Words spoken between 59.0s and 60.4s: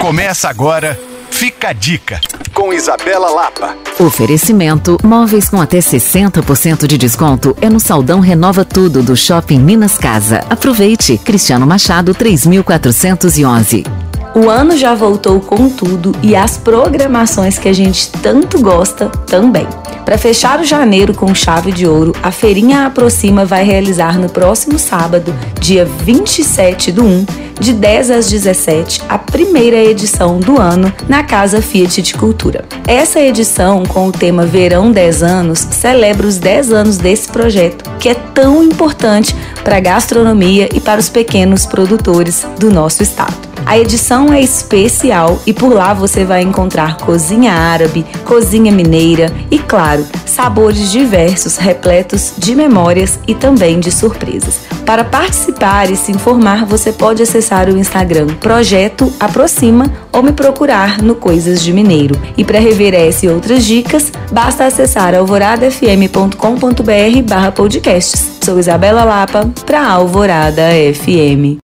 Aproxima ou me